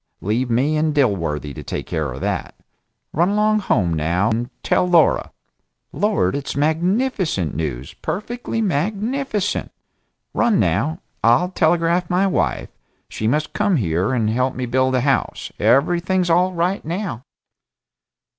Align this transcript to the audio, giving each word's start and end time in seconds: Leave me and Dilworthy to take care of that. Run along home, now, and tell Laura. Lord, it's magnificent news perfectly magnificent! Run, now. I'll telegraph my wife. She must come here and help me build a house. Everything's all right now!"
Leave 0.19 0.49
me 0.49 0.77
and 0.77 0.95
Dilworthy 0.95 1.53
to 1.53 1.61
take 1.61 1.85
care 1.85 2.11
of 2.11 2.21
that. 2.21 2.55
Run 3.13 3.29
along 3.29 3.59
home, 3.59 3.93
now, 3.93 4.31
and 4.31 4.49
tell 4.63 4.87
Laura. 4.89 5.29
Lord, 5.93 6.35
it's 6.35 6.55
magnificent 6.55 7.53
news 7.53 7.93
perfectly 7.93 8.63
magnificent! 8.63 9.71
Run, 10.33 10.59
now. 10.59 11.01
I'll 11.23 11.49
telegraph 11.51 12.09
my 12.09 12.25
wife. 12.25 12.69
She 13.09 13.27
must 13.27 13.53
come 13.53 13.75
here 13.75 14.11
and 14.11 14.27
help 14.27 14.55
me 14.55 14.65
build 14.65 14.95
a 14.95 15.01
house. 15.01 15.51
Everything's 15.59 16.31
all 16.31 16.51
right 16.51 16.83
now!" 16.83 17.23